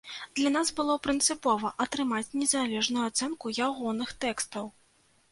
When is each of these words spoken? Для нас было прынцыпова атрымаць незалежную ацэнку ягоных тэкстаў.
Для 0.37 0.51
нас 0.53 0.69
было 0.77 0.93
прынцыпова 1.07 1.71
атрымаць 1.85 2.33
незалежную 2.43 3.03
ацэнку 3.09 3.51
ягоных 3.67 4.15
тэкстаў. 4.25 4.65